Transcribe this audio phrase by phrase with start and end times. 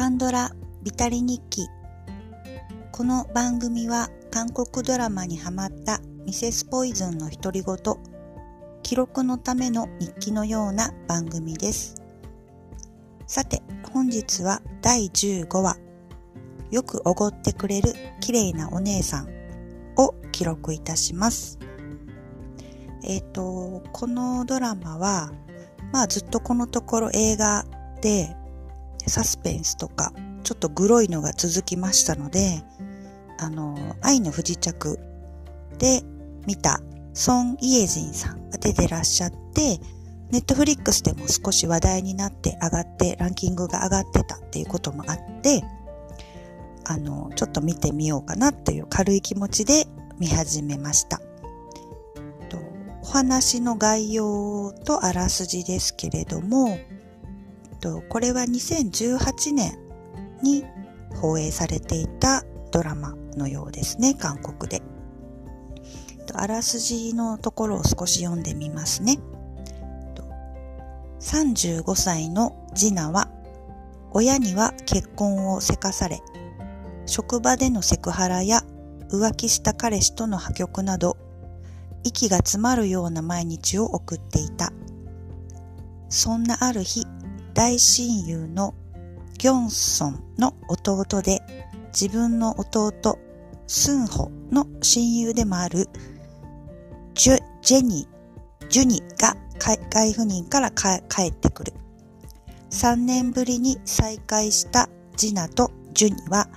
[0.00, 0.50] カンドラ
[0.82, 1.68] ビタリ日記。
[2.90, 7.76] この番組は韓国ドラマにハマったミセスポイズンの独り言
[8.82, 12.00] 記録のための日記のような番組です。
[13.26, 13.60] さて
[13.92, 15.76] 本日は第15話
[16.70, 17.92] よくおごってくれる
[18.22, 19.28] 綺麗なお姉さん
[19.98, 21.58] を記録いたします。
[23.04, 25.30] えっ、ー、とこのドラマは
[25.92, 27.66] まあずっとこのところ映画
[28.00, 28.34] で
[29.08, 32.62] サスペンスとか、ちょっとグロいのが続きましたので、
[33.38, 34.98] あの、愛の不時着
[35.78, 36.02] で
[36.46, 36.80] 見た
[37.14, 39.78] ソン・イエジンさんが出てらっしゃって、
[40.30, 45.62] ネットフリックスでも少し話題になって上がって、ランキングが上がってたっていうこともあって、
[46.84, 49.86] あの、ちょっと見てみようかなっていう軽い気持ちで
[50.18, 51.20] 見始めました。
[53.02, 56.78] お話の概要とあらすじですけれども、
[57.80, 59.78] と、これは2018年
[60.42, 60.64] に
[61.16, 64.82] 放映されていたドラマのようですね、韓国で。
[66.32, 69.18] あらすじのところを少し読んでみますね。
[71.20, 73.28] 35歳の次男は、
[74.12, 76.20] 親には結婚をせかされ、
[77.06, 78.62] 職場でのセクハラや
[79.10, 81.16] 浮気した彼氏との破局など、
[82.04, 84.72] 息が詰まるような毎日を送っていた。
[86.08, 87.06] そんなある日、
[87.60, 88.74] 大親友の
[89.36, 91.42] ギョンソンの弟で
[91.88, 93.18] 自分の弟
[93.66, 95.90] スンホの親友でもある
[97.12, 98.08] ジュジェニ
[98.70, 99.78] ジュニが外
[100.10, 101.74] 赴任から帰ってくる。
[102.70, 106.48] 3年ぶりに再会したジナとジュニは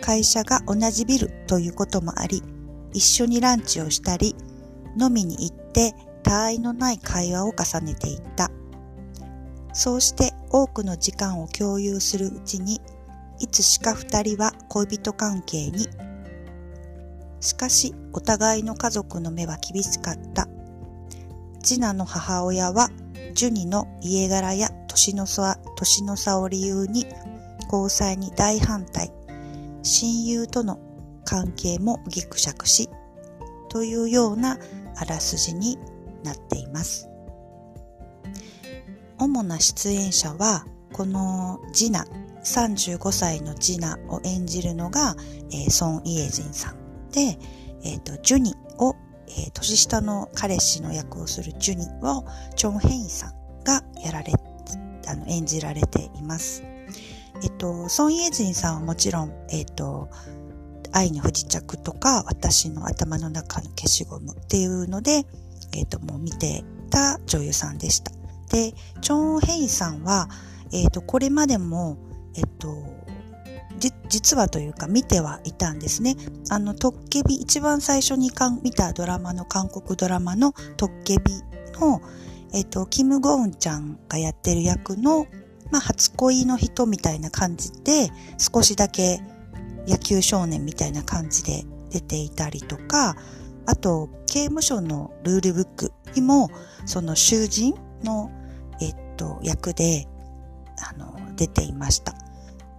[0.00, 2.44] 会社が同じビルということもあり
[2.92, 4.36] 一緒にランチをしたり
[5.00, 8.52] 飲みに行って他愛のない会話を重ねていった。
[9.74, 12.80] そうして多くの時間を共有するうちに、
[13.40, 15.88] いつしか二人は恋人関係に。
[17.40, 20.46] しかし、お互いの家族の目は厳しかった。
[21.60, 22.88] 次男の母親は、
[23.32, 27.04] ジュニの家柄や年の差年の差を理由に
[27.64, 29.10] 交際に大反対。
[29.82, 30.78] 親友との
[31.24, 32.88] 関係もギクシャクし、
[33.70, 34.56] というような
[34.94, 35.80] あらすじに
[36.22, 37.08] なっています。
[39.18, 42.06] 主な出演者は、このジナ、
[42.44, 45.16] 35歳のジナを演じるのが、
[45.50, 47.38] えー、ソン・イエジンさんで、
[47.82, 48.94] えっ、ー、と、ジュニを、
[49.28, 52.24] えー、年下の彼氏の役をするジュニを
[52.54, 54.32] チョン・ヘインさんがやられ、
[55.08, 56.62] あの、演じられています。
[57.42, 60.08] えっ、と、ソン・イエジンさんはもちろん、えっ、と、
[60.92, 65.24] 愛の不時着とか、私の頭の中の消しゴムっていうので、
[65.72, 68.12] えっ、と、もう見てた女優さんでした。
[68.54, 70.28] で、チョン・ヘイさんは、
[70.72, 71.98] えっ、ー、と、これまでも、
[72.36, 72.68] えっ、と、
[74.08, 76.14] 実はというか見てはいたんですね。
[76.50, 81.32] あの、トッケビ、一番最初にか見たドラマの、韓国ドラマのトッケビ
[81.80, 82.00] の、
[82.52, 85.26] えっ、と、キム・ゴウンちゃんがやってる役の、
[85.72, 89.20] まあ、初恋の人みたいな感じで、少しだけ
[89.88, 93.16] 野球少年みたいな感じで出ていたりとか、
[93.66, 96.50] あと、刑務所のルールブックにも、
[96.86, 98.30] その囚人の
[99.14, 100.06] と、役で、
[100.78, 102.14] あの、出ていました。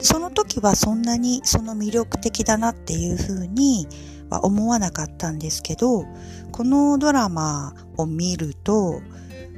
[0.00, 3.88] その時はそんなにその魅力的だなっていうふうに
[4.28, 6.04] は思わなかったんですけど、
[6.52, 9.00] このドラマを見ると、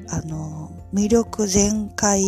[0.08, 2.22] あの、魅力全開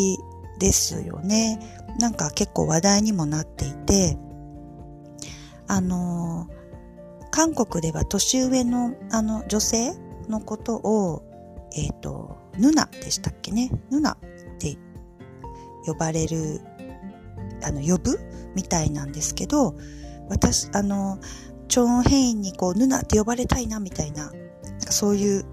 [0.59, 1.59] ですよね。
[1.99, 4.19] なんか結構話題にもなっていて、
[5.67, 6.49] あの、
[7.31, 9.95] 韓国では年上のあの女性
[10.29, 11.23] のことを、
[11.77, 13.71] えっ、ー、と、ヌナでしたっけね？
[13.91, 14.19] ヌナっ
[14.59, 14.77] て
[15.87, 16.61] 呼ばれる、
[17.63, 18.19] あの、呼ぶ
[18.55, 19.75] みたいなんですけど、
[20.29, 21.19] 私、あの、
[21.69, 25.45] チョン・ヘインにこう、ヌナって呼ばれたいな、みたいな、なんかそういう、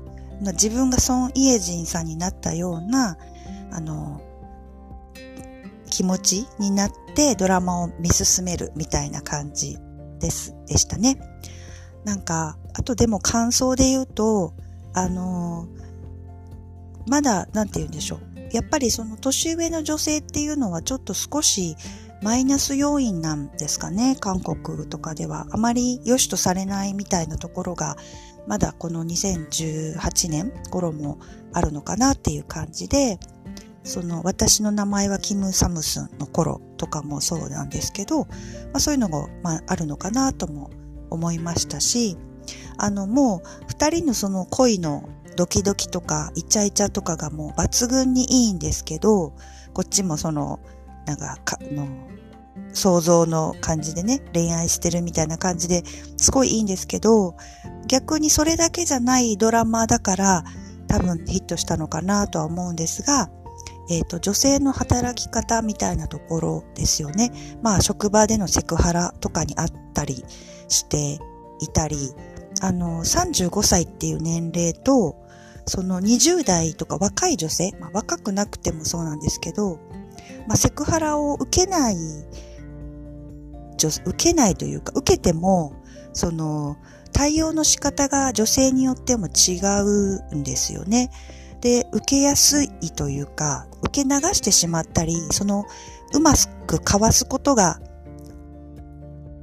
[0.41, 3.17] 自分がソン・イエジンさんになったような、
[3.71, 4.21] あの、
[5.89, 9.77] 気持ちになってドラマを見進めるみたいな感じ
[10.19, 11.19] です、でしたね。
[12.03, 14.53] なんか、あとでも感想で言うと、
[14.93, 15.67] あの、
[17.07, 18.37] まだ、なんて言うんでしょう。
[18.51, 21.75] やっぱりその年上の女性っていうのはちょっと少し
[22.21, 24.15] マイナス要因なんですかね。
[24.19, 27.97] 韓国とかではあまり良しとされないみたいなところが
[28.47, 31.19] まだこの2018年頃も
[31.53, 33.19] あるのかなっていう感じで、
[33.83, 38.27] その私の名前はキム・サムスンの頃とかもそうなんですけど、ま
[38.73, 40.69] あ、そういうのが、まあ、あるのかなとも
[41.09, 42.17] 思いましたし、
[42.77, 49.33] あのもう二人のその恋のドキドキとかイチャイチャとかがもう抜群にいいんですけど、
[49.73, 50.59] こっちもその、
[51.05, 51.87] なんか、かの
[52.73, 55.83] 想像の感じでね、恋愛してるみたいな感じで
[56.17, 57.35] すごいいいんですけど、
[57.87, 60.43] 逆にそれだけじゃないドラマだから
[60.87, 63.29] 多分ヒットしたのかなとは思うんですが、
[63.89, 67.31] えっ、ー、と、女性の働き方みたいなところですよね。
[67.61, 70.25] まあ、職場でのセクハラとかにあったり
[70.67, 71.19] して
[71.61, 72.13] いたり、
[72.61, 75.15] あの、35歳っていう年齢と、
[75.67, 79.79] その20代とか若い女性、まあ、若くなくてもそうなんですけど、
[80.47, 81.95] まあ、セクハラを受けない、
[83.77, 85.73] 受けないというか、受けても、
[86.13, 86.77] その、
[87.11, 91.11] 対応の仕方が女性によっても違うんですよね。
[91.61, 95.65] で、受けやすいというか、受け流してしまったり、その、
[96.13, 96.33] うま
[96.65, 97.79] くかわすことが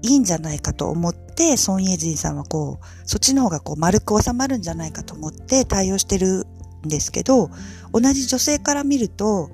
[0.05, 6.47] いいんじゃないかと思って、ソン・イェジンさんはこう、そっちの方がこう丸く収まるんじゃないかと思って対応してる
[6.85, 7.49] んですけど、
[7.93, 9.51] 同じ女性から見ると、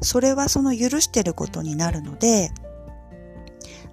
[0.00, 2.50] それはその許してることになるので、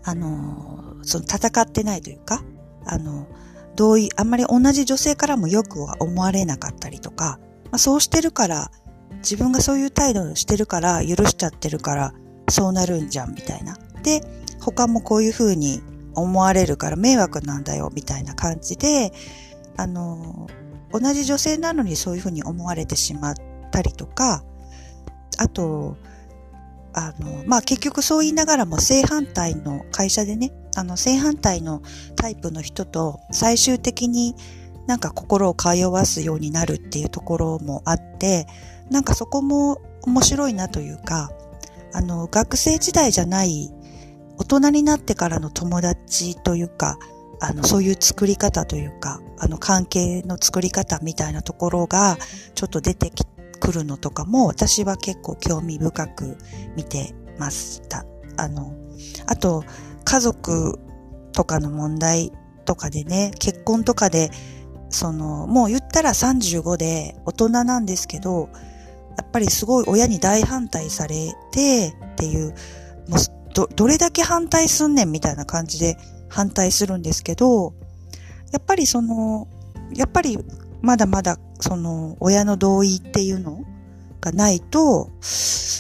[0.04, 2.44] あの、その戦ってないというか、
[2.86, 3.28] あの、
[3.76, 8.72] 同意、あんまり同じ女性からもよくは思われなかったりとか、まあ、そうしてるから、
[9.18, 12.14] 自分がそういう態度をしてるから許しちゃってるから
[12.50, 13.78] そうなるんじゃんみたいな。
[14.02, 14.22] で、
[14.60, 15.82] 他もこういう風に
[16.16, 19.12] 思われるから迷惑なんだよみたいな感じで、
[19.78, 20.48] あの、
[20.92, 23.36] 同じ女性なのにそういう風に思われてしまっ
[23.72, 24.44] たりとか、
[25.38, 25.98] あと、
[26.94, 31.82] あの、まあ、結局そう言いながらも正反対の会社でね、あの、正反対の
[32.16, 34.36] タイプの人と最終的に
[34.88, 38.48] なんか心を通わすようになるっていうところもあって、
[38.90, 41.32] なんかそこも面白いなというか、
[41.94, 43.72] あの、学生時代じゃない
[44.40, 46.98] 大人になってからの友達というか、
[47.42, 52.18] あの、そういう作り方というか、あの、関係の作り方みたいなところが、
[52.56, 53.12] ちょっと出て
[53.60, 56.38] くるのとかも、私は結構興味深く
[56.76, 58.06] 見てました。
[58.38, 58.74] あの、
[59.28, 59.64] あと、
[60.06, 60.80] 家族
[61.34, 62.32] とかの問題
[62.66, 64.32] とかでね、結婚とかで、
[64.90, 68.50] その、もう言ったら35で大人なんですけど、
[69.18, 72.56] やっぱりすごい親に大反対されてっていう、
[73.10, 75.98] もうど、どれだけ反対すんねんみたいな感じで
[76.30, 77.74] 反対するんですけど、
[78.52, 79.48] やっぱりその、
[79.94, 80.38] やっぱり
[80.82, 83.64] まだまだその親の同意っていうの
[84.22, 85.10] がないと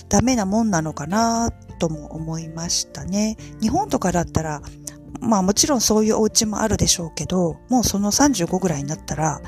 [0.09, 3.37] ダメなもんなのかなとも思いましたね。
[3.61, 4.61] 日本とかだったら、
[5.21, 9.41] まあもちろんそういうお家もあるでしょうけど、もうその35ぐらいになったら、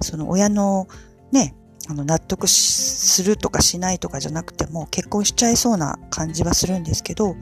[0.00, 0.86] その親の
[1.32, 1.54] ね、
[1.88, 7.34] あの、納得するとかしないとかじゃなくても結婚しちゃいそうな感じはするんですけど、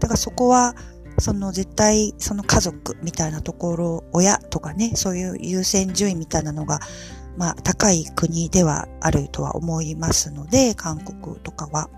[0.00, 0.74] だからそこは、
[1.18, 6.80] その絶対その家族みたいなところ、親とかね、そういう優先順位みたいなのが、
[7.38, 11.88] まあ高い国ではあるとは思いますので、韓国とかは。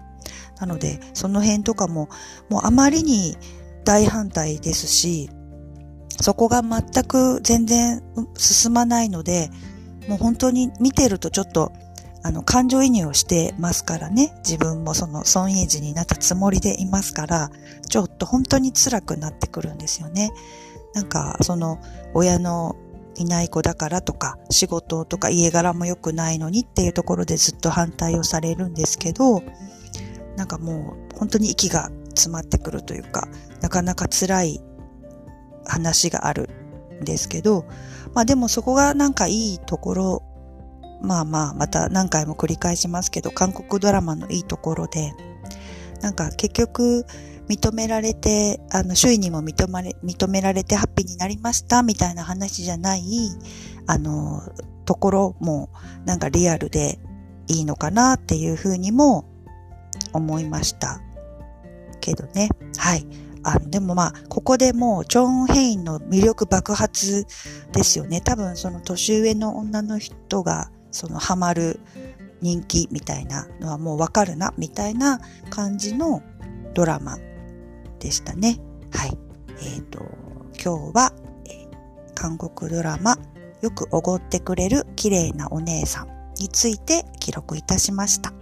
[0.61, 2.09] なので、その辺とかも、
[2.49, 3.37] もうあまりに
[3.85, 5.31] 大反対ですし、
[6.21, 8.03] そこが全く全然
[8.37, 9.50] 進まないので、
[10.09, 11.73] もう本当に見てるとちょっと
[12.23, 14.35] あの、感情移入をしてますからね。
[14.38, 17.50] 自分もその、損益時になったつもりでいますから、
[17.88, 20.31] ちょっと本当に辛くなってくるんですよね。
[20.94, 21.79] なんか、その、
[22.15, 22.76] 親の
[23.17, 29.43] いない子だからとか、仕事とか家柄も良くないのにっていうところでずっと反対をされるんですけど、
[30.37, 33.28] なんかもう、本当に息が詰まってくるというか、
[33.61, 34.61] なかなか辛い
[35.64, 36.49] 話がある
[37.00, 37.64] んですけど、
[38.14, 40.23] まあでもそこがなんかいいところ
[41.00, 45.12] まあまあ、また何回も繰り返しますけど、韓国ドラマのいいところで、
[46.00, 47.07] なんか結局、
[47.49, 53.02] 認められて、あの、周囲にも認めれ、認められてハッピーになりましたみたいな話じゃない、
[53.87, 54.43] あの、
[54.85, 55.71] ところも、
[56.05, 56.99] なんかリアルで
[57.47, 59.25] いいのかなっていうふうにも
[60.12, 61.00] 思いました。
[62.00, 62.50] けどね。
[62.76, 63.07] はい。
[63.43, 67.26] あの、でもまあ、ここでもう、チョン・ヘインの魅力爆発
[67.73, 68.21] ですよね。
[68.21, 71.80] 多分その年上の女の人がそのハマる
[72.40, 76.23] 人気みたいなのはもうわかるな、みたいな感じの
[76.75, 77.18] ドラマ
[77.99, 78.59] でしたね。
[78.92, 79.18] はい。
[79.61, 79.99] えっ、ー、と、
[80.52, 81.12] 今日は、
[81.47, 83.18] えー、韓国ドラマ、
[83.61, 86.09] よくおごってくれる綺麗なお姉さん
[86.40, 88.33] について記録いたしました。